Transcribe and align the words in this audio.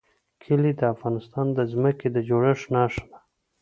کلي 0.43 0.71
د 0.79 0.81
افغانستان 0.93 1.47
د 1.57 1.59
ځمکې 1.71 2.07
د 2.11 2.17
جوړښت 2.29 2.65
نښه 2.75 3.03
ده. 3.09 3.17